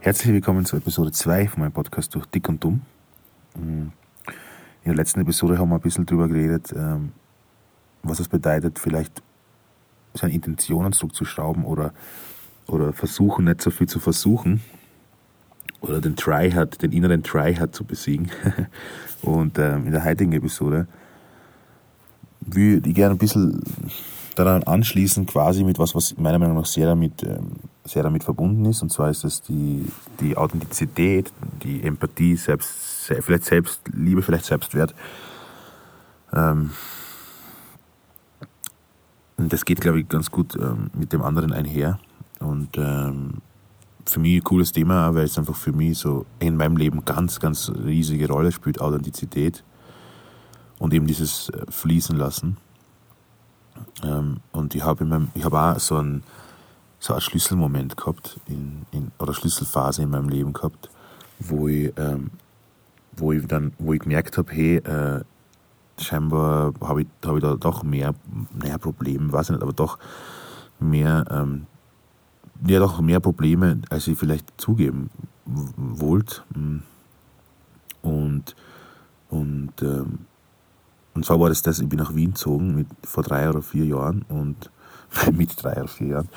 [0.00, 2.82] Herzlich willkommen zu Episode 2 von meinem Podcast durch Dick und Dumm.
[3.54, 3.92] In
[4.84, 7.12] der letzten Episode haben wir ein bisschen drüber geredet, ähm,
[8.02, 9.22] was es bedeutet, vielleicht
[10.12, 11.94] seine Intentionen zurückzuschrauben oder,
[12.66, 14.60] oder versuchen, nicht so viel zu versuchen
[15.82, 18.30] oder den Try-Hard, den inneren Try-Hard zu besiegen.
[19.22, 20.86] Und ähm, in der heutigen Episode
[22.40, 23.60] würde ich gerne ein bisschen
[24.34, 27.52] daran anschließen, quasi mit was, was meiner Meinung nach sehr damit, ähm,
[27.84, 28.82] sehr damit verbunden ist.
[28.82, 29.84] Und zwar ist es die,
[30.20, 32.70] die Authentizität, die Empathie, selbst,
[33.20, 34.94] vielleicht Selbstliebe, vielleicht Selbstwert.
[36.32, 36.70] Ähm,
[39.36, 41.98] und das geht, glaube ich, ganz gut ähm, mit dem anderen einher.
[42.38, 43.42] Und ähm,
[44.06, 47.40] für mich ein cooles Thema, weil es einfach für mich so in meinem Leben ganz,
[47.40, 49.64] ganz riesige Rolle spielt, Authentizität
[50.78, 52.56] und eben dieses äh, Fließen lassen.
[54.02, 55.08] Ähm, und ich habe
[55.42, 56.22] hab auch so einen,
[56.98, 60.90] so einen Schlüsselmoment gehabt, in, in, oder Schlüsselphase in meinem Leben gehabt,
[61.38, 62.30] wo ich, ähm,
[63.16, 65.22] wo ich dann, wo ich gemerkt habe, hey, äh,
[65.98, 68.14] scheinbar habe ich, hab ich da doch mehr,
[68.52, 69.98] mehr Probleme, weiß ich nicht, aber doch
[70.80, 71.66] mehr, ähm,
[72.66, 75.10] ja, doch mehr Probleme, als ich vielleicht zugeben
[75.76, 76.42] wollte.
[78.02, 78.54] Und,
[79.30, 80.18] und ähm,
[81.14, 83.84] und zwar war das das, ich bin nach Wien gezogen mit, vor drei oder vier
[83.84, 84.70] Jahren und
[85.32, 86.28] mit drei oder vier Jahren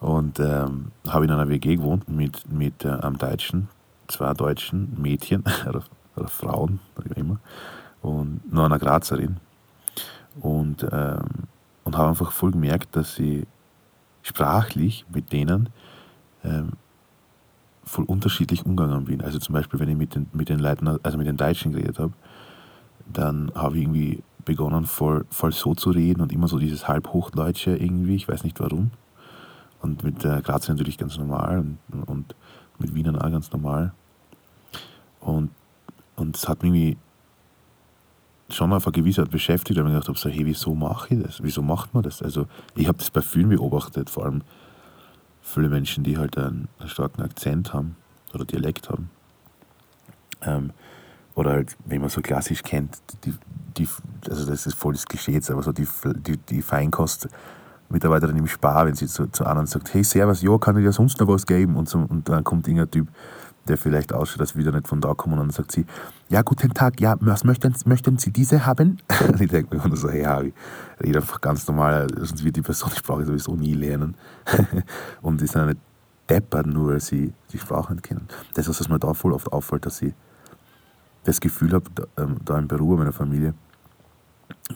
[0.00, 3.68] und ähm, habe in einer WG gewohnt mit, mit äh, einem Deutschen,
[4.08, 5.82] zwei deutschen Mädchen oder,
[6.16, 7.38] oder Frauen, wie immer,
[8.02, 9.36] und noch einer Grazerin.
[10.40, 11.24] Und, ähm,
[11.84, 13.46] und habe einfach voll gemerkt, dass ich
[14.26, 15.68] sprachlich mit denen
[16.42, 16.72] ähm,
[17.84, 19.22] voll unterschiedlich umgegangen bin.
[19.22, 22.00] Also zum Beispiel, wenn ich mit den, mit den Leuten, also mit den Deutschen geredet
[22.00, 22.12] habe,
[23.12, 27.76] dann habe ich irgendwie begonnen, voll, voll so zu reden und immer so dieses Halbhochdeutsche
[27.76, 28.90] irgendwie, ich weiß nicht warum.
[29.80, 32.34] Und mit der Graz natürlich ganz normal und, und
[32.78, 33.92] mit Wiener auch ganz normal.
[35.20, 35.50] Und,
[36.16, 36.96] und es hat mich irgendwie
[38.48, 41.14] schon mal auf eine gewisse Art beschäftigt, weil ich gedacht habe, so, hey, wieso mache
[41.14, 41.42] ich das?
[41.42, 42.22] Wieso macht man das?
[42.22, 44.42] Also ich habe das bei vielen beobachtet, vor allem
[45.42, 47.96] viele Menschen, die halt einen, einen starken Akzent haben
[48.32, 49.10] oder Dialekt haben.
[50.42, 50.70] Ähm,
[51.34, 53.34] oder halt, wenn man so klassisch kennt, die,
[53.76, 53.88] die,
[54.28, 55.86] also das ist voll das Klischee aber so die,
[56.26, 57.28] die, die Feinkost,
[57.88, 60.92] Mitarbeiterin im Spar, wenn sie zu, zu anderen sagt, hey Servus, ja, kann ich dir
[60.92, 61.76] sonst noch was geben?
[61.76, 63.08] Und, so, und dann kommt irgendein Typ,
[63.68, 65.86] der vielleicht ausschaut, dass wir wieder nicht von da kommen und dann sagt sie,
[66.28, 68.98] ja, guten Tag, ja, was möchten, möchten Sie diese haben?
[69.28, 70.52] und ich denke mir immer so, hey Harry,
[71.02, 74.16] rede einfach ganz normal, sonst wird die Person die Sprache sowieso nie lernen.
[75.22, 75.80] und die sind nicht
[76.28, 78.28] deppert, nur weil sie die Sprache nicht kennen.
[78.54, 80.14] Das ist, was mir da voll oft auffällt, dass sie
[81.24, 83.54] das Gefühl habe, da, ähm, da im Büro meiner Familie,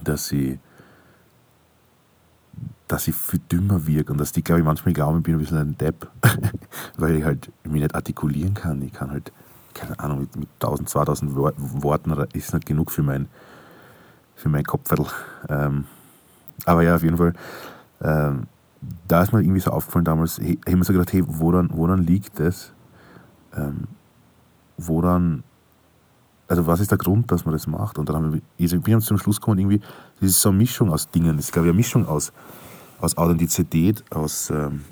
[0.04, 0.58] dass sie,
[2.90, 5.38] dass ich viel dümmer wirke und dass die, glaube ich, manchmal glauben, ich bin ein
[5.38, 6.08] bisschen ein Depp,
[6.98, 8.82] weil ich halt mich nicht artikulieren kann.
[8.82, 9.32] Ich kann halt,
[9.74, 13.28] keine Ahnung, mit, mit 1000, 2000 Worten ist nicht genug für mein,
[14.34, 15.06] für mein Kopfviertel.
[15.48, 15.84] Ähm,
[16.66, 17.32] aber ja, auf jeden Fall,
[18.02, 18.48] ähm,
[19.06, 21.70] da ist mir irgendwie so aufgefallen damals, ich, ich habe mir so gedacht, hey, woran,
[21.72, 22.72] woran liegt das?
[23.56, 23.84] Ähm,
[24.76, 25.44] woran
[26.48, 27.96] also was ist der Grund, dass man das macht?
[27.96, 29.80] Und dann haben wir, ich bin zum Schluss gekommen, irgendwie,
[30.20, 31.36] das ist so eine Mischung aus Dingen.
[31.36, 32.32] Das ist, glaube ich, eine Mischung aus,
[33.00, 34.82] aus Authentizität, aus ähm,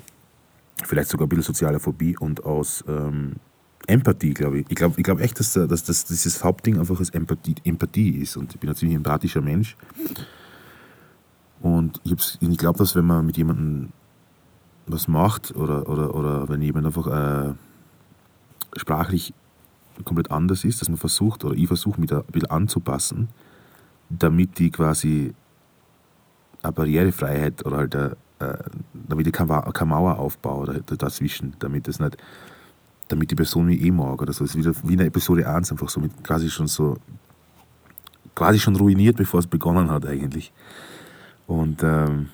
[0.83, 3.35] vielleicht sogar ein bisschen sozialer Phobie und aus ähm,
[3.87, 4.65] Empathie, glaube ich.
[4.69, 8.37] Ich glaube ich glaub echt, dass, dass, dass dieses Hauptding einfach als Empathie, Empathie ist.
[8.37, 9.75] Und ich bin ein ziemlich empathischer Mensch.
[11.61, 13.89] Und ich, ich glaube, dass wenn man mit jemandem
[14.87, 17.53] was macht oder, oder, oder wenn jemand einfach äh,
[18.75, 19.33] sprachlich
[20.03, 23.29] komplett anders ist, dass man versucht, oder ich versuche mich da ein bisschen anzupassen,
[24.09, 25.33] damit die quasi
[26.61, 28.57] eine Barrierefreiheit oder halt eine, äh,
[28.93, 32.17] damit ich keine, keine Mauer aufbaue dazwischen, damit das nicht,
[33.07, 34.43] damit die Person mich eh mag oder so.
[34.43, 36.97] Es ist wieder wie in Episode 1 einfach so mit quasi schon so
[38.35, 40.53] quasi schon ruiniert, bevor es begonnen hat eigentlich.
[41.45, 42.29] Und, ähm,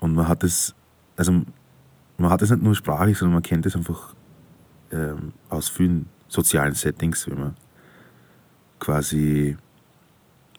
[0.00, 0.74] und man hat es,
[1.16, 1.42] also
[2.18, 4.14] man hat es nicht nur sprachlich, sondern man kennt es einfach
[4.92, 7.56] ähm, aus vielen sozialen Settings, wenn man
[8.78, 9.56] quasi,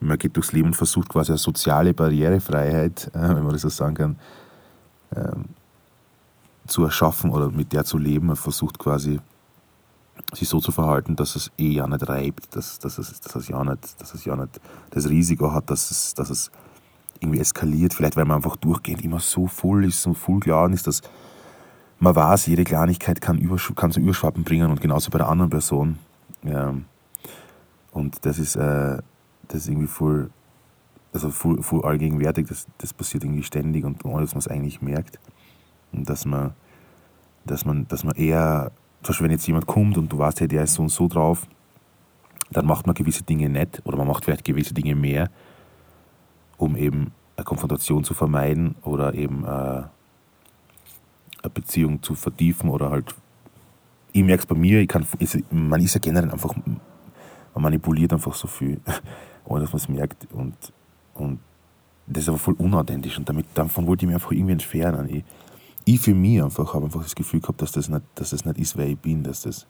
[0.02, 3.68] man geht durchs Leben und versucht quasi eine soziale Barrierefreiheit, äh, wenn man das so
[3.68, 4.16] sagen kann,
[5.14, 5.44] ähm,
[6.66, 8.26] zu erschaffen oder mit der zu leben.
[8.28, 9.20] Man versucht quasi,
[10.32, 13.48] sich so zu verhalten, dass es eh ja nicht reibt, dass, dass, es, dass, es
[13.48, 14.60] ja nicht, dass es ja nicht
[14.90, 16.50] das Risiko hat, dass es, dass es
[17.20, 17.94] irgendwie eskaliert.
[17.94, 21.02] Vielleicht, weil man einfach durchgehend immer so voll ist, so voll klar ist, dass
[21.98, 23.38] man weiß, jede Kleinigkeit kann,
[23.76, 25.98] kann zu Überschwappen bringen und genauso bei der anderen Person.
[26.42, 26.74] Ja.
[27.92, 28.98] Und das ist, äh,
[29.52, 30.30] das ist irgendwie voll,
[31.12, 34.80] also voll, voll allgegenwärtig, das, das passiert irgendwie ständig und ohne dass man es eigentlich
[34.80, 35.18] merkt.
[35.92, 36.54] Und dass man,
[37.44, 38.72] dass man, dass man eher,
[39.02, 41.06] zum Beispiel wenn jetzt jemand kommt und du weißt, hey, der ist so und so
[41.06, 41.46] drauf,
[42.50, 45.30] dann macht man gewisse Dinge nicht oder man macht vielleicht gewisse Dinge mehr,
[46.56, 49.90] um eben eine Konfrontation zu vermeiden oder eben äh, eine
[51.52, 53.14] Beziehung zu vertiefen oder halt,
[54.12, 55.06] ich merke es bei mir, ich kann,
[55.50, 58.80] man ist ja generell einfach, man manipuliert einfach so viel,
[59.44, 60.54] ohne dass man es merkt und,
[61.14, 61.40] und
[62.06, 65.08] das ist aber voll unauthentisch und damit, davon wollte ich mich einfach irgendwie entfernen.
[65.08, 65.24] Ich,
[65.84, 68.58] ich für mich einfach habe einfach das Gefühl gehabt, dass das nicht, dass das nicht
[68.58, 69.66] ist, wer ich bin, dass das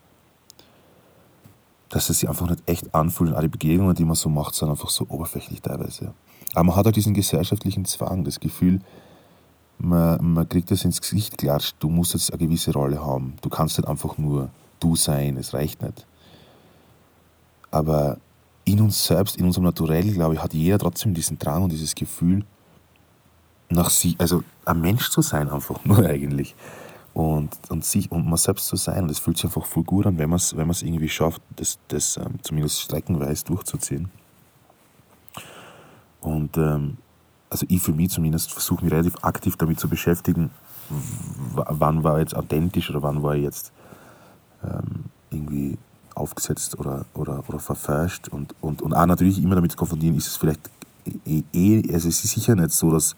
[1.93, 4.71] dass es sich einfach nicht echt anfühlt und alle Begegnungen, die man so macht, sind
[4.71, 6.15] einfach so oberflächlich teilweise.
[6.55, 8.81] Aber man hat halt diesen gesellschaftlichen Zwang, das Gefühl,
[9.79, 13.35] man, man kriegt das ins Gesicht klatscht, du musst jetzt eine gewisse Rolle haben.
[13.43, 14.49] Du kannst nicht einfach nur
[14.81, 16.07] du sein, es reicht nicht.
[17.71, 18.17] Aber
[18.65, 21.95] in uns selbst, in unserem Naturell, glaube ich, hat jeder trotzdem diesen Drang und dieses
[21.95, 22.45] Gefühl,
[23.69, 26.55] nach sie, also ein Mensch zu sein, einfach nur eigentlich
[27.15, 29.05] und, und, sich, und man selbst zu sein.
[29.05, 31.79] Und es fühlt sich einfach voll gut an, wenn man es wenn irgendwie schafft, das,
[31.89, 34.11] das ähm, zumindest streckenweise durchzuziehen.
[36.21, 36.99] Und ähm,
[37.51, 40.51] also ich für mich zumindest versuche mich relativ aktiv damit zu beschäftigen,
[41.55, 43.73] wann war jetzt authentisch oder wann war jetzt
[44.63, 45.79] ähm, irgendwie
[46.17, 50.27] aufgesetzt oder, oder, oder verfälscht und, und, und auch natürlich immer damit zu konfrontieren, ist
[50.27, 50.71] es vielleicht
[51.27, 53.17] eh, eh also es ist sicher nicht so, dass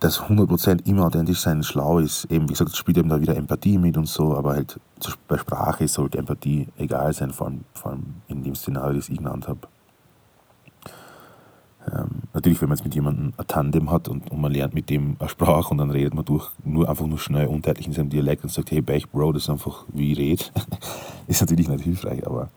[0.00, 2.26] dass 100% immer authentisch sein schlau ist.
[2.26, 4.78] Eben, wie gesagt, es spielt eben da wieder Empathie mit und so, aber halt
[5.28, 9.18] bei Sprache sollte Empathie egal sein, vor allem, vor allem in dem Szenario, das ich
[9.18, 9.60] genannt habe.
[11.92, 14.90] Ähm, natürlich, wenn man jetzt mit jemandem ein Tandem hat und, und, man lernt mit
[14.90, 18.10] dem eine Sprache und dann redet man durch, nur einfach nur schnell undeutlich in seinem
[18.10, 20.44] Dialekt und sagt, hey, Bech, Bro, das ist einfach, wie ich rede,
[21.28, 22.48] ist natürlich nicht hilfreich, aber,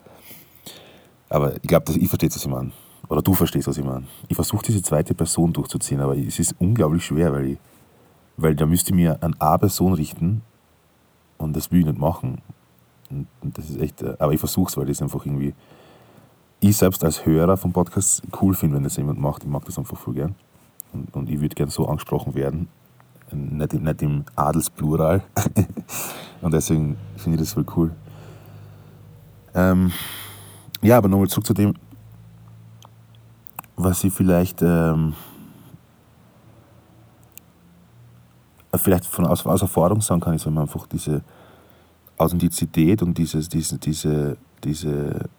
[1.29, 2.71] aber ich glaube, ich verstehe, was ich meine.
[3.07, 4.05] Oder du verstehst, was ich meine.
[4.27, 7.57] Ich versuche diese zweite Person durchzuziehen, aber es ist unglaublich schwer, weil, ich,
[8.37, 10.41] weil da müsste ich mir an eine Person richten
[11.37, 12.41] und das will ich nicht machen.
[13.09, 15.53] Und, und das ist echt, äh, aber ich versuche es, weil das einfach irgendwie,
[16.59, 19.43] ich selbst als Hörer vom Podcast cool finde, wenn das jemand macht.
[19.43, 20.35] Ich mag das einfach voll gern.
[20.91, 22.67] Und, und ich würde gern so angesprochen werden.
[23.31, 25.21] Nicht, nicht im Adelsplural.
[26.41, 27.91] und deswegen finde ich das voll cool.
[29.53, 29.91] Ähm,
[30.81, 31.73] ja, aber nochmal zurück zu dem,
[33.75, 35.13] was ich vielleicht, ähm,
[38.75, 41.21] vielleicht von aus, aus Erfahrung sagen kann, ist, wenn man einfach diese
[42.17, 45.29] Authentizität und dieses, diese, diese, diese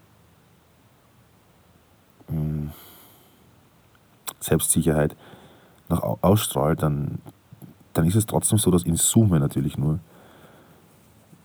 [4.41, 5.17] Selbstsicherheit
[5.89, 7.19] nach ausstrahlt, dann,
[7.93, 9.99] dann ist es trotzdem so, dass in Summe natürlich nur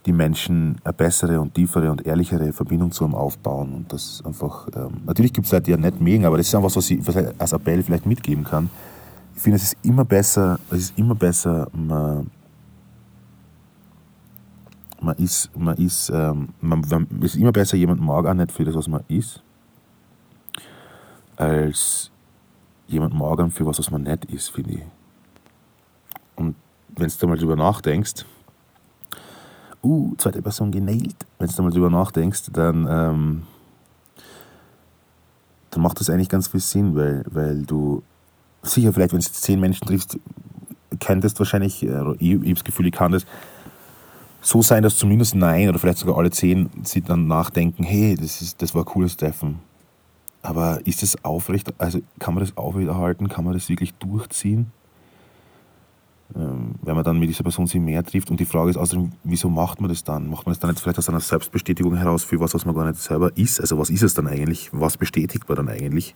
[0.06, 3.74] die Menschen eine bessere und tiefere und ehrlichere Verbindung zu einem aufbauen.
[3.74, 6.56] Und das einfach, ähm, natürlich gibt es Leute, die ja nicht mögen, aber das ist
[6.56, 8.70] einfach was, was ich als Appell vielleicht mitgeben kann.
[9.36, 12.30] Ich finde, es ist immer besser, es ist immer besser, man,
[15.02, 18.64] man ist, man ist, ähm, man, man, ist immer besser, jemand mag auch nicht für
[18.64, 19.42] das, was man ist,
[21.36, 22.12] als
[22.88, 24.84] jemand mag für was, was man nicht ist, finde ich.
[26.36, 26.56] Und
[26.96, 28.26] wenn du mal drüber nachdenkst,
[29.84, 31.16] uh, zweite Person genailt.
[31.40, 33.44] Wenn du mal drüber nachdenkst, dann, ähm,
[35.70, 38.04] dann macht das eigentlich ganz viel Sinn, weil, weil du
[38.64, 40.18] sicher vielleicht, wenn du zehn Menschen triffst,
[41.00, 43.26] könntest wahrscheinlich, äh, ich, ich habe das Gefühl, ich kann das
[44.42, 48.42] so sein, dass zumindest nein oder vielleicht sogar alle zehn sie dann nachdenken, hey, das,
[48.42, 49.60] ist, das war ein cooles Treffen.
[50.46, 54.72] Aber ist das aufrecht, also kann man das aufrechterhalten, kann man das wirklich durchziehen?
[56.36, 58.30] Ähm, wenn man dann mit dieser Person sich mehr trifft.
[58.30, 60.30] Und die Frage ist außerdem, wieso macht man das dann?
[60.30, 62.86] Macht man das dann jetzt vielleicht aus einer Selbstbestätigung heraus für was, was man gar
[62.86, 63.60] nicht selber ist?
[63.60, 64.70] Also was ist es dann eigentlich?
[64.72, 66.16] Was bestätigt man dann eigentlich?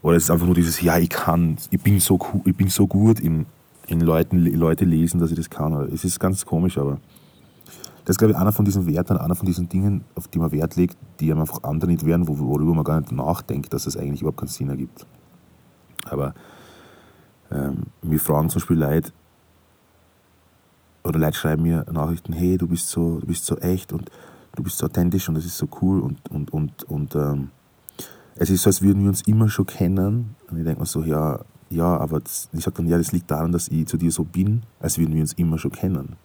[0.00, 2.86] Oder ist es einfach nur dieses, ja, ich kann, ich bin so, ich bin so
[2.86, 3.44] gut in,
[3.86, 5.74] in Leuten, Leute lesen, dass ich das kann.
[5.92, 7.00] Es ist ganz komisch, aber
[8.08, 10.50] das ist, glaube ich, einer von diesen Werten, einer von diesen Dingen, auf die man
[10.50, 13.98] Wert legt, die einem einfach andere nicht werden, worüber man gar nicht nachdenkt, dass es
[13.98, 15.06] eigentlich überhaupt keinen Sinn ergibt.
[16.06, 16.32] Aber
[17.50, 19.12] ähm, mir fragen zum Beispiel Leute,
[21.04, 24.10] oder Leute schreiben mir Nachrichten, hey, du bist so, du bist so echt und
[24.56, 27.50] du bist so authentisch und das ist so cool und, und, und, und ähm,
[28.36, 30.34] es ist so, als würden wir uns immer schon kennen.
[30.50, 33.30] Und ich denke mir so, ja, ja, aber das, ich sage dann, ja, das liegt
[33.30, 36.16] daran, dass ich zu dir so bin, als würden wir uns immer schon kennen.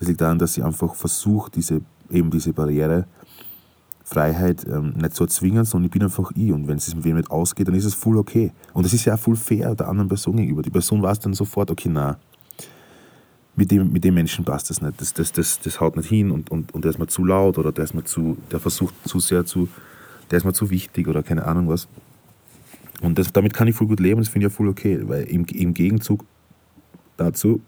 [0.00, 3.06] Es liegt daran, dass ich einfach versuche, diese, eben diese Barriere
[4.04, 6.50] Freiheit ähm, nicht zu erzwingen, sondern ich bin einfach ich.
[6.52, 8.52] Und wenn es mit wem nicht ausgeht, dann ist es voll okay.
[8.72, 10.62] Und es ist ja auch voll fair der anderen Person gegenüber.
[10.62, 12.16] Die Person weiß dann sofort, okay, na,
[13.54, 15.00] mit dem, mit dem Menschen passt das nicht.
[15.00, 17.58] Das, das, das, das haut nicht hin und, und, und der ist mir zu laut
[17.58, 19.68] oder der ist mir zu, der versucht zu sehr zu,
[20.30, 21.88] der ist mir zu wichtig oder keine Ahnung was.
[23.02, 25.24] Und das, damit kann ich voll gut leben, das finde ich ja voll okay, weil
[25.24, 26.24] im, im Gegenzug
[27.16, 27.60] dazu,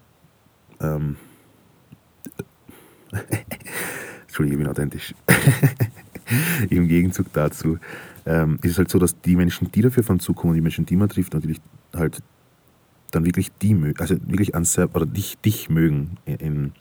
[0.81, 1.17] ähm,
[4.23, 5.15] Entschuldige, ich bin authentisch.
[6.71, 7.79] Im Gegenzug dazu
[8.27, 10.97] ähm, ist es halt so, dass die Menschen, die dafür von zukommen, die Menschen, die
[10.97, 11.61] man trifft, natürlich
[11.95, 12.23] halt
[13.11, 16.73] dann wirklich die mögen, also wirklich an oder dich, dich mögen, in,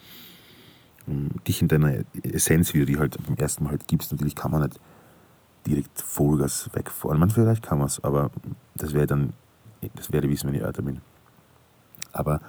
[1.07, 4.11] in, dich in deiner Essenz, wie du die halt beim ersten Mal halt gibst.
[4.11, 4.79] Natürlich kann man nicht
[5.65, 7.19] direkt Vollgas wegfahren.
[7.19, 8.29] Man vielleicht kann man es, aber
[8.75, 9.33] das wäre dann,
[9.95, 11.01] das werde ich wissen, wenn ich älter bin.
[12.11, 12.41] Aber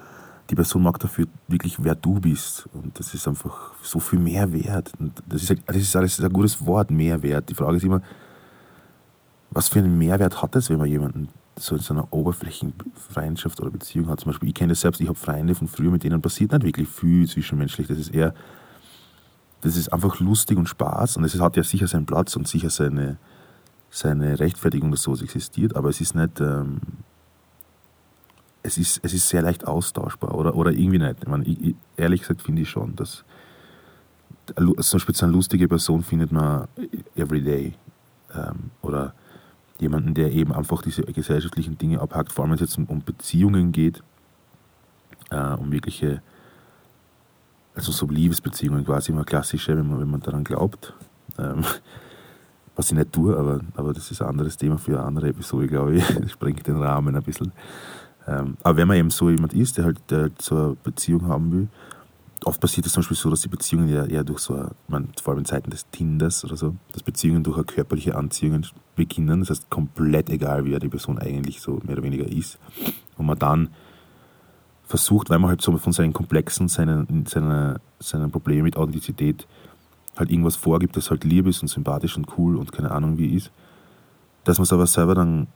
[0.51, 2.67] die Person mag dafür wirklich, wer du bist.
[2.73, 4.91] Und das ist einfach so viel mehr wert.
[4.99, 7.49] Und das ist, das ist alles ein gutes Wort, Mehrwert.
[7.49, 8.01] Die Frage ist immer,
[9.51, 13.71] was für einen Mehrwert hat es, wenn man jemanden so in so einer Oberflächenfreundschaft oder
[13.71, 14.19] Beziehung hat?
[14.19, 16.65] Zum Beispiel, ich kenne das selbst, ich habe Freunde von früher, mit denen passiert nicht
[16.65, 17.87] wirklich viel zwischenmenschlich.
[17.87, 18.33] Das ist eher,
[19.61, 22.69] das ist einfach lustig und Spaß und es hat ja sicher seinen Platz und sicher
[22.69, 23.17] seine,
[23.89, 26.81] seine Rechtfertigung, dass sowas existiert, aber es ist nicht, ähm,
[28.63, 31.17] es ist, es ist sehr leicht austauschbar oder, oder irgendwie nicht.
[31.21, 33.23] Ich meine, ich, ehrlich gesagt finde ich schon, dass
[34.55, 36.67] zum Beispiel so eine lustige Person findet man
[37.15, 37.73] everyday
[38.35, 39.13] ähm, oder
[39.79, 43.71] jemanden, der eben einfach diese gesellschaftlichen Dinge abhakt, vor allem wenn es jetzt um, Beziehungen
[43.71, 44.03] geht,
[45.31, 46.21] äh, um wirkliche,
[47.73, 50.93] also so Liebesbeziehungen quasi, immer klassische, wenn man, wenn man daran glaubt.
[51.39, 51.63] Ähm,
[52.75, 55.67] was ich nicht tue, aber, aber das ist ein anderes Thema für eine andere Episode,
[55.67, 56.07] glaube ich.
[56.19, 57.51] Das sprengt den Rahmen ein bisschen.
[58.27, 61.27] Ähm, aber wenn man eben so jemand ist, der halt, der halt so eine Beziehung
[61.27, 61.67] haben will,
[62.45, 65.31] oft passiert es zum Beispiel so, dass die Beziehungen ja eher durch so, man, vor
[65.31, 69.41] allem in Zeiten des Tinders oder so, dass Beziehungen durch eine körperliche Anziehung beginnen.
[69.41, 72.57] Das heißt, komplett egal, wie die Person eigentlich so mehr oder weniger ist.
[73.17, 73.69] Und man dann
[74.83, 79.47] versucht, weil man halt so von seinen Komplexen, seinen, seiner, seinen Problemen mit Authentizität
[80.17, 83.33] halt irgendwas vorgibt, das halt lieb ist und sympathisch und cool und keine Ahnung wie
[83.33, 83.51] ist,
[84.43, 85.47] dass man es aber selber dann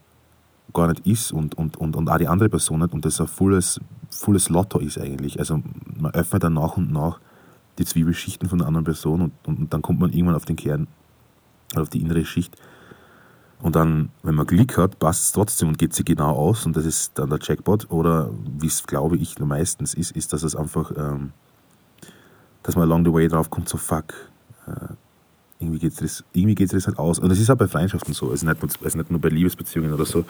[0.73, 3.27] gar nicht ist und, und, und, und auch die andere Person nicht und das ein
[3.27, 3.79] volles,
[4.09, 5.39] volles Lotto ist eigentlich.
[5.39, 5.61] Also
[5.97, 7.19] man öffnet dann nach und nach
[7.77, 10.55] die Zwiebelschichten von der anderen Person und, und, und dann kommt man irgendwann auf den
[10.55, 10.87] Kern,
[11.75, 12.55] auf die innere Schicht.
[13.61, 16.75] Und dann, wenn man Glück hat, passt es trotzdem und geht sie genau aus und
[16.75, 17.89] das ist dann der Jackpot.
[17.89, 18.29] Oder
[18.59, 21.31] wie es glaube ich meistens ist, ist, dass es einfach, ähm,
[22.63, 24.13] dass man along the way drauf kommt, so fuck,
[24.67, 24.93] äh,
[25.59, 27.19] irgendwie geht es irgendwie geht's das halt aus.
[27.19, 28.29] Und das ist auch bei Freundschaften so.
[28.29, 30.25] Also nicht, also nicht nur bei Liebesbeziehungen oder so,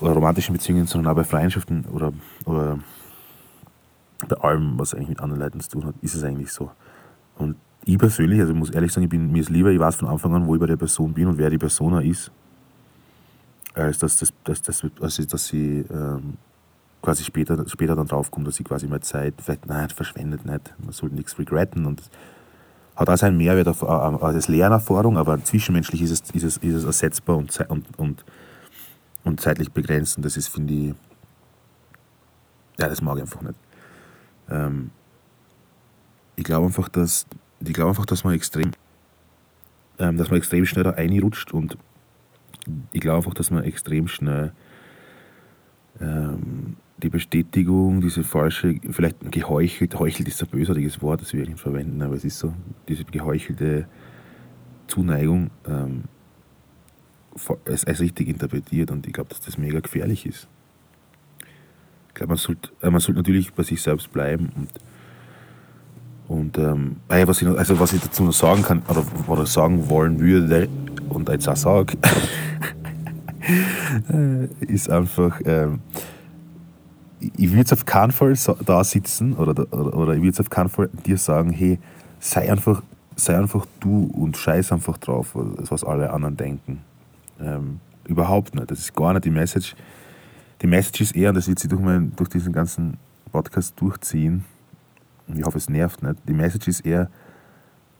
[0.00, 2.12] oder romantischen Beziehungen, sondern auch bei Freundschaften oder,
[2.44, 2.78] oder
[4.28, 6.70] bei allem, was eigentlich mit anderen Leuten zu tun hat, ist es eigentlich so.
[7.36, 9.96] Und ich persönlich, also ich muss ehrlich sagen, ich bin, mir ist lieber, ich weiß
[9.96, 12.30] von Anfang an, wo ich bei der Person bin und wer die Person ist,
[13.74, 16.34] als dass, das, dass, dass, dass, dass sie ähm,
[17.00, 20.92] quasi später, später dann draufkommt, dass sie quasi mal Zeit vielleicht, nein, verschwendet nicht, man
[20.92, 22.02] sollte nichts regretten und
[22.96, 26.84] hat auch seinen Mehrwert auf, als Lernerfahrung, aber zwischenmenschlich ist es, ist es, ist es
[26.84, 28.24] ersetzbar und, und, und,
[29.24, 30.16] und zeitlich begrenzt.
[30.16, 30.94] Und das ist, finde ich,
[32.78, 33.58] ja, das mag ich einfach nicht.
[34.50, 34.90] Ähm,
[36.36, 37.26] ich glaube einfach, dass,
[37.60, 38.72] ich glaube einfach, dass man extrem,
[39.98, 41.78] ähm, dass man extrem schnell da reinrutscht und
[42.92, 44.52] ich glaube einfach, dass man extrem schnell
[46.00, 51.58] ähm, die Bestätigung, diese falsche, vielleicht geheuchelt, heuchelt ist ein bösartiges Wort, das wir nicht
[51.58, 52.54] verwenden, aber es ist so,
[52.88, 53.86] diese geheuchelte
[54.86, 56.04] Zuneigung ähm,
[57.64, 60.48] als, als richtig interpretiert und ich glaube, dass das mega gefährlich ist.
[62.08, 64.68] Ich glaube, man sollte, äh, man sollte natürlich bei sich selbst bleiben und
[66.28, 69.90] und ähm, ah was, ich, also was ich dazu noch sagen kann oder, oder sagen
[69.90, 70.68] wollen würde
[71.10, 71.98] und jetzt auch sage,
[74.60, 75.80] ist einfach, ähm,
[77.42, 78.34] ich will jetzt auf keinen Fall
[78.64, 81.80] da sitzen oder, oder, oder ich will jetzt auf keinen Fall dir sagen, hey,
[82.20, 82.82] sei einfach,
[83.16, 86.82] sei einfach du und scheiß einfach drauf, was alle anderen denken.
[87.40, 88.70] Ähm, überhaupt nicht.
[88.70, 89.74] Das ist gar nicht die Message.
[90.60, 92.96] Die Message ist eher, und das wird sich durch, mein, durch diesen ganzen
[93.32, 94.44] Podcast durchziehen,
[95.26, 97.10] und ich hoffe, es nervt nicht, die Message ist eher,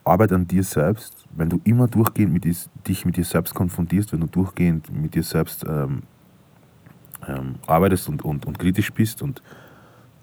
[0.04, 4.20] Arbeit an dir selbst, wenn du immer durchgehend mit dich mit dir selbst konfrontierst, wenn
[4.20, 6.02] du durchgehend mit dir selbst ähm,
[7.28, 9.42] ähm, arbeitest und, und, und kritisch bist und,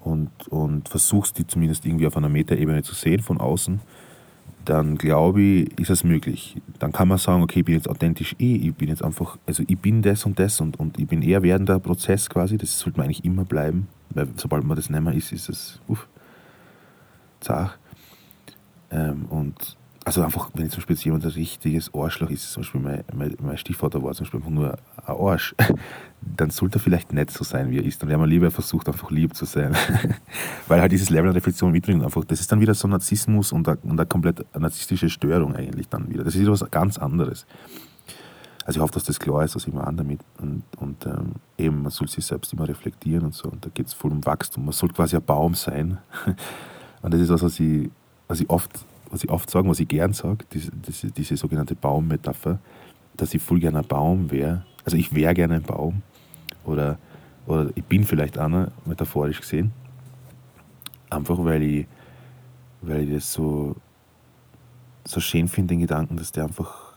[0.00, 3.80] und, und versuchst, die zumindest irgendwie auf einer Metaebene zu sehen von außen,
[4.64, 6.60] dann glaube ich, ist es möglich.
[6.78, 9.62] Dann kann man sagen, okay, ich bin jetzt authentisch eh, ich bin jetzt einfach, also
[9.66, 12.98] ich bin das und das und, und ich bin eher werdender Prozess quasi, das sollte
[12.98, 16.08] man eigentlich immer bleiben, weil sobald man das nicht mehr ist, ist es, uff,
[17.40, 17.78] zart.
[18.90, 22.62] Ähm, und also einfach, wenn ich zum Beispiel jetzt jemand ein richtiges Arschloch ist, zum
[22.62, 25.54] Beispiel mein, mein, mein Stiefvater war zum Beispiel einfach nur ein Arsch,
[26.22, 28.02] dann sollte er vielleicht nicht so sein, wie er ist.
[28.02, 29.76] Dann wäre man lieber versucht, einfach lieb zu sein.
[30.68, 33.68] Weil halt dieses Level der Reflexion mitbringt einfach, das ist dann wieder so Narzissmus und
[33.68, 36.24] eine, und eine komplett narzisstische Störung eigentlich dann wieder.
[36.24, 37.46] Das ist wieder was ganz anderes.
[38.64, 40.20] Also ich hoffe, dass das klar ist, was ich meine damit.
[40.38, 43.48] Und, und ähm, eben, man soll sich selbst immer reflektieren und so.
[43.48, 44.64] Und da geht es voll um Wachstum.
[44.64, 45.98] Man soll quasi ein Baum sein.
[47.02, 47.90] Und das ist was, was ich,
[48.28, 48.70] was ich oft
[49.10, 50.70] was ich oft sage, was ich gern sage, diese,
[51.10, 52.58] diese, sogenannte Baummetapher,
[53.16, 54.64] dass ich voll gerne ein Baum wäre.
[54.84, 56.02] Also ich wäre gerne ein Baum.
[56.64, 56.98] Oder,
[57.46, 59.72] oder ich bin vielleicht einer, metaphorisch gesehen.
[61.10, 61.86] Einfach weil ich,
[62.82, 63.74] weil ich das so,
[65.04, 66.90] so schön finde, den Gedanken, dass der einfach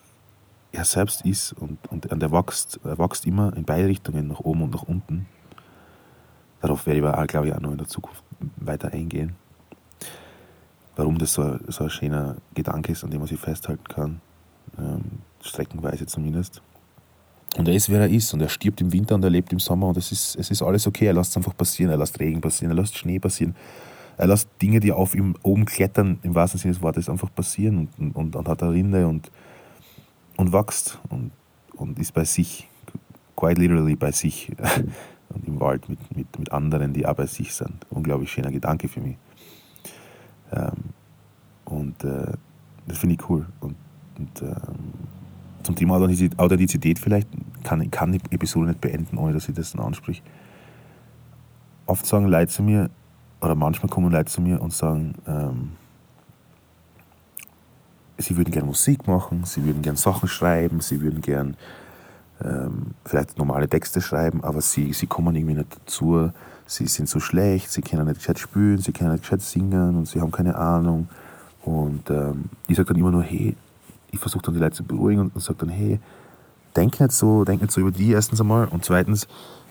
[0.72, 4.40] er selbst ist und, und, und er, wächst, er wächst immer in beide Richtungen, nach
[4.40, 5.28] oben und nach unten.
[6.62, 8.24] Darauf werde ich aber, glaube ich, auch noch in der Zukunft
[8.58, 9.36] weiter eingehen
[10.96, 14.22] warum das so, so ein schöner Gedanke ist, an dem man sich festhalten kann,
[14.78, 15.04] ähm,
[15.42, 16.62] streckenweise zumindest.
[17.58, 19.60] Und er ist, wer er ist und er stirbt im Winter und er lebt im
[19.60, 21.06] Sommer und es ist, es ist alles okay.
[21.06, 23.56] Er lässt es einfach passieren, er lässt Regen passieren, er lässt Schnee passieren.
[24.18, 27.90] Er lässt Dinge, die auf ihm oben klettern, im wahrsten Sinne des Wortes, einfach passieren
[27.98, 29.32] und, und, und hat eine Rinde und,
[30.38, 31.32] und wächst und,
[31.76, 32.68] und ist bei sich,
[33.36, 34.52] quite literally bei sich
[35.30, 37.86] und im Wald mit, mit, mit anderen, die auch bei sich sind.
[37.90, 39.18] Unglaublich schöner Gedanke für mich.
[40.54, 40.94] Ähm,
[41.66, 42.34] und äh,
[42.88, 43.46] das finde ich cool.
[43.60, 43.76] Und,
[44.18, 44.94] und ähm,
[45.64, 47.28] zum Thema Authentizität vielleicht
[47.64, 50.22] kann, kann die Episode nicht beenden, ohne dass ich das dann ansprich.
[51.86, 52.90] Oft sagen Leute zu mir,
[53.42, 55.72] oder manchmal kommen Leute zu mir und sagen, ähm,
[58.18, 61.56] sie würden gerne Musik machen, sie würden gerne Sachen schreiben, sie würden gerne
[62.44, 66.32] ähm, vielleicht normale Texte schreiben, aber sie, sie kommen irgendwie nicht dazu,
[66.66, 70.08] sie sind so schlecht, sie können nicht gescheit spielen, sie können nicht gescheit singen und
[70.08, 71.10] sie haben keine Ahnung.
[71.64, 73.56] Und ähm, ich sage dann immer nur, hey,
[74.12, 76.00] ich versuche dann die Leute zu beruhigen und, und sage dann, hey,
[76.76, 79.28] denk nicht so, denk nicht so über die erstens einmal und zweitens,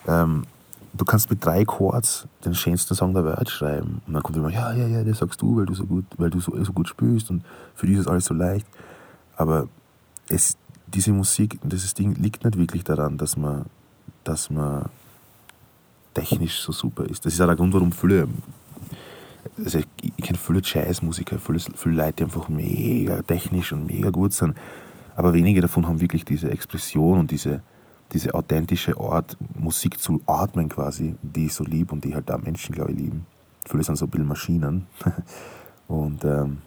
[0.06, 0.44] ähm,
[0.92, 4.02] du kannst mit drei Chords den schönsten Song der Welt schreiben.
[4.06, 6.30] Und dann kommt immer, ja, ja, ja, das sagst du, weil du so gut, weil
[6.30, 7.44] du so, so gut spielst und
[7.74, 8.66] für dich ist alles so leicht.
[9.36, 9.68] Aber
[10.28, 10.56] es,
[10.86, 13.66] diese Musik, dieses Ding liegt nicht wirklich daran, dass man,
[14.24, 14.86] dass man
[16.14, 17.24] technisch so super ist.
[17.24, 18.28] Das ist auch der Grund, warum viele,
[19.58, 24.32] also ich, kenne viele Jazzmusiker, viele, viele Leute, die einfach mega technisch und mega gut
[24.32, 24.56] sind,
[25.16, 27.62] aber wenige davon haben wirklich diese Expression und diese,
[28.12, 32.38] diese authentische Art, Musik zu atmen quasi, die ich so liebe und die halt da
[32.38, 33.26] Menschen, glaube ich, lieben.
[33.66, 34.86] Viele sind so ein bisschen Maschinen.
[35.88, 36.58] und ähm,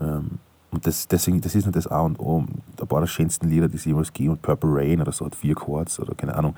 [0.00, 0.38] ähm,
[0.70, 2.44] und das, deswegen, das ist nicht das A und O.
[2.80, 5.54] Ein paar der schönsten Lieder, die es jemals und Purple Rain oder so hat vier
[5.54, 6.54] Chords oder keine Ahnung.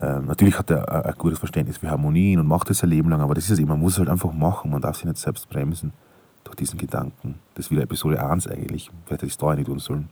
[0.00, 3.20] Ähm, natürlich hat er ein gutes Verständnis für Harmonien und macht das ein Leben lang,
[3.20, 5.16] aber das ist es eben, man muss es halt einfach machen, man darf sich nicht
[5.16, 5.92] selbst bremsen
[6.44, 7.36] durch diesen Gedanken.
[7.54, 10.08] Das ist wieder Episode 1 eigentlich, vielleicht hätte ich es da nicht tun sollen.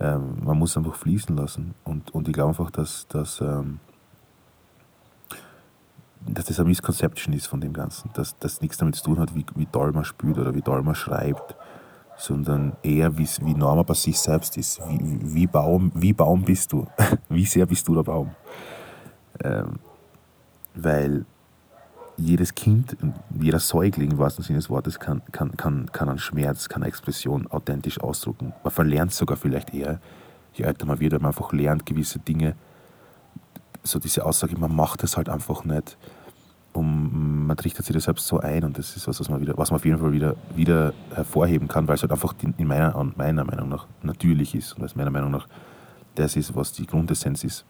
[0.00, 1.74] Ähm, man muss einfach fließen lassen.
[1.84, 3.78] Und, und ich glaube einfach, dass, dass, ähm,
[6.26, 9.34] dass das eine Misconception ist von dem Ganzen, dass das nichts damit zu tun hat,
[9.36, 11.54] wie, wie toll man spielt oder wie toll man schreibt,
[12.16, 14.80] sondern eher, wie, wie nah bei sich selbst ist.
[14.88, 16.86] Wie, wie, Baum, wie Baum bist du?
[17.28, 18.30] wie sehr bist du der Baum?
[19.42, 19.78] Ähm,
[20.74, 21.24] weil
[22.16, 22.96] jedes Kind,
[23.40, 26.88] jeder Säugling im wahrsten Sinne des Wortes kann, kann, kann, kann einen Schmerz, kann eine
[26.88, 28.52] Expression authentisch ausdrucken.
[28.62, 30.00] Man verlernt sogar vielleicht eher,
[30.52, 32.54] je älter man wird, weil man einfach lernt gewisse Dinge,
[33.82, 35.98] so diese Aussage, man macht es halt einfach nicht
[36.74, 39.56] um, man trichtert sich das selbst so ein und das ist was, was man, wieder,
[39.56, 43.12] was man auf jeden Fall wieder, wieder hervorheben kann, weil es halt einfach in meiner,
[43.16, 45.48] meiner Meinung nach natürlich ist und weil es meiner Meinung nach
[46.14, 47.64] das ist, was die Grundessenz ist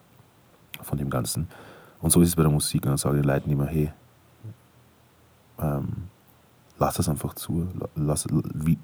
[0.82, 1.48] von dem Ganzen.
[2.00, 2.84] Und so ist es bei der Musik.
[2.84, 3.90] Und dann sage ich den Leuten immer, hey,
[5.58, 6.08] ähm,
[6.78, 7.68] lass das einfach zu.
[7.94, 8.78] Lass, wie,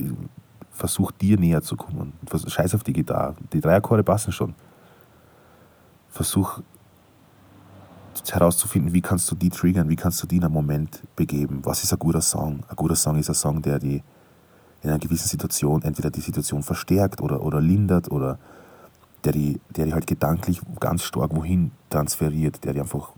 [0.70, 2.14] versuch dir näher zu kommen.
[2.46, 3.36] Scheiß auf die Gitarre.
[3.52, 4.54] Die Dreierchorde passen schon.
[6.08, 6.60] Versuch
[8.30, 11.60] herauszufinden, wie kannst du die triggern, wie kannst du die in einen Moment begeben.
[11.64, 12.60] Was ist ein guter Song?
[12.68, 14.02] Ein guter Song ist ein Song, der die
[14.82, 18.38] in einer gewissen Situation entweder die Situation verstärkt oder, oder lindert oder
[19.24, 23.12] der die, der die halt gedanklich ganz stark wohin transferiert, der die einfach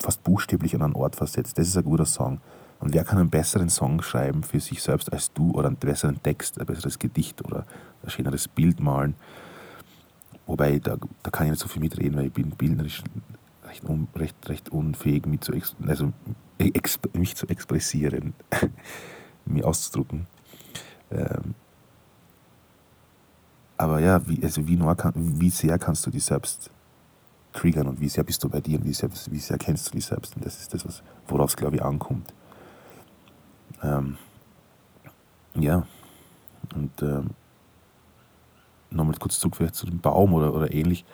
[0.00, 1.58] fast buchstäblich an einen Ort versetzt.
[1.58, 2.40] Das ist ein guter Song.
[2.80, 6.22] Und wer kann einen besseren Song schreiben für sich selbst als du oder einen besseren
[6.22, 7.64] Text, ein besseres Gedicht oder
[8.02, 9.14] ein schöneres Bild malen?
[10.46, 13.02] Wobei, da, da kann ich nicht so viel mitreden, weil ich bin bildnerisch
[13.76, 15.52] recht, un, recht, recht unfähig, mich zu,
[15.86, 16.12] also,
[16.58, 18.34] ex, mich zu expressieren,
[19.44, 20.26] mich auszudrücken.
[21.10, 21.54] Ähm,
[23.76, 26.70] aber ja, wie, also wie, kann, wie sehr kannst du dich selbst
[27.52, 29.92] triggern und wie sehr bist du bei dir und wie sehr, wie sehr kennst du
[29.92, 30.34] dich selbst?
[30.36, 32.32] Und das ist das, worauf es, glaube ich, ankommt.
[33.82, 34.16] Ähm,
[35.54, 35.86] ja,
[36.74, 37.30] und ähm,
[38.90, 41.04] nochmal kurz zurück vielleicht zu dem Baum oder, oder ähnlich.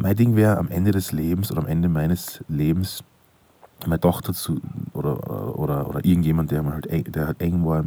[0.00, 3.02] Mein Ding wäre am Ende des Lebens oder am Ende meines Lebens
[3.84, 4.60] meine Tochter zu,
[4.92, 7.84] oder, oder, oder irgendjemand, der, halt, der halt eng war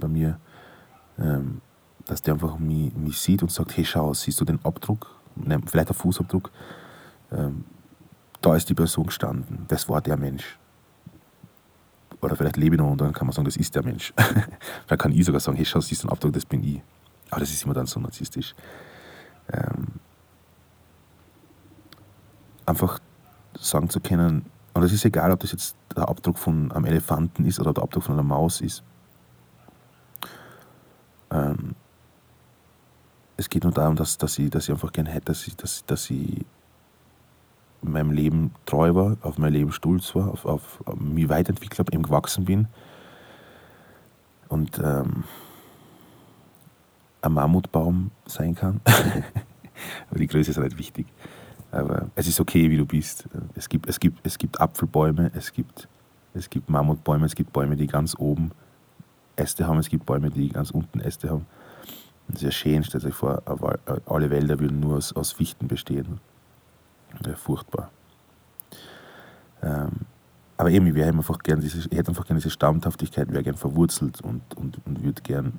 [0.00, 0.38] bei mir,
[1.18, 1.60] ähm,
[2.06, 5.14] dass der einfach mich, mich sieht und sagt, hey schau, siehst du den Abdruck?
[5.36, 6.50] Ne, vielleicht der Fußabdruck.
[7.30, 7.64] Ähm,
[8.40, 9.64] da ist die Person gestanden.
[9.68, 10.58] Das war der Mensch.
[12.20, 14.12] Oder vielleicht lebe ich noch und dann kann man sagen, das ist der Mensch.
[14.86, 16.82] vielleicht kann ich sogar sagen, hey schau, siehst du den Abdruck, das bin ich.
[17.30, 18.54] Aber das ist immer dann so narzisstisch.
[19.52, 20.00] Ähm,
[22.66, 22.98] einfach
[23.58, 27.44] sagen zu können, und es ist egal, ob das jetzt der Abdruck von einem Elefanten
[27.44, 28.82] ist oder der Abdruck von einer Maus ist.
[31.30, 31.76] Ähm,
[33.36, 35.84] es geht nur darum, dass, dass, ich, dass ich einfach gerne hätte, dass ich, dass,
[35.86, 36.44] dass ich
[37.82, 41.78] in meinem Leben treu war, auf mein Leben stolz war, auf, auf, auf mich weiterentwickelt
[41.78, 42.66] habe, eben gewachsen bin.
[44.48, 45.24] Und ähm,
[47.22, 48.80] ein Mammutbaum sein kann.
[50.10, 51.06] Aber die Größe ist halt wichtig.
[51.74, 53.28] Aber es ist okay, wie du bist.
[53.56, 55.88] Es gibt, es gibt, es gibt Apfelbäume, es gibt,
[56.32, 58.52] es gibt Mammutbäume, es gibt Bäume, die ganz oben
[59.34, 61.46] Äste haben, es gibt Bäume, die ganz unten Äste haben.
[62.28, 63.42] Das ist ja schön, stellt euch vor,
[64.06, 66.20] alle Wälder würden nur aus, aus Fichten bestehen.
[67.26, 67.90] Ja, furchtbar.
[69.60, 69.90] Ähm,
[70.56, 74.20] aber eben, ich, einfach gern diese, ich hätte einfach gerne diese Stammhaftigkeit, wäre gern verwurzelt
[74.20, 75.54] und, und, und würde gern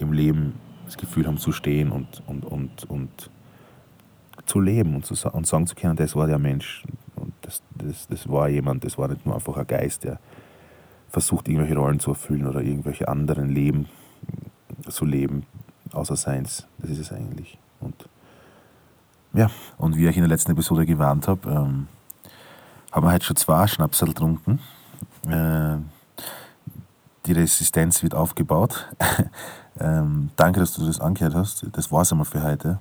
[0.00, 3.30] im Leben das Gefühl haben zu stehen und, und, und, und
[4.48, 6.82] zu leben und, zu, und sagen zu können, das war der Mensch.
[7.16, 10.18] Und das, das, das war jemand, das war nicht nur einfach ein Geist, der
[11.10, 13.88] versucht, irgendwelche Rollen zu erfüllen oder irgendwelche anderen Leben
[14.88, 15.44] zu leben,
[15.92, 16.66] außer seins.
[16.78, 17.58] Das ist es eigentlich.
[17.80, 18.08] Und
[19.34, 21.88] ja, und wie ich in der letzten Episode gewarnt habe, ähm,
[22.90, 24.60] haben wir heute schon zwei Schnapsel getrunken.
[25.26, 25.76] Äh,
[27.26, 28.88] die Resistenz wird aufgebaut.
[29.80, 31.66] ähm, danke, dass du das angehört hast.
[31.72, 32.78] Das war es einmal für heute.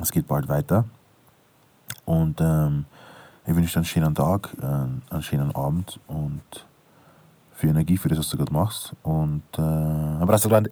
[0.00, 0.84] Es geht bald weiter.
[2.04, 2.84] Und ähm,
[3.46, 6.42] ich wünsche dir einen schönen Tag, äh, einen schönen Abend und
[7.52, 8.92] viel Energie für das, was du gerade machst.
[9.02, 10.70] Und äh, abrazo grande.